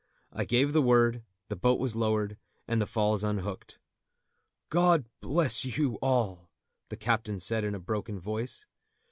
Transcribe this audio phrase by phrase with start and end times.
[0.33, 3.77] I gave the word, the boat was lowered, and the falls unhooked.
[4.69, 6.49] "God bless you all!"
[6.89, 8.65] the captain said in a broken voice.